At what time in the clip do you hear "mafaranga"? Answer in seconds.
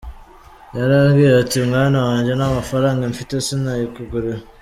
2.57-3.03